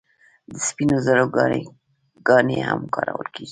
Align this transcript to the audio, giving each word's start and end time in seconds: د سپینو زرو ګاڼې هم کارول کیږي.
د 0.51 0.53
سپینو 0.67 0.97
زرو 1.05 1.25
ګاڼې 2.27 2.57
هم 2.67 2.79
کارول 2.95 3.27
کیږي. 3.35 3.49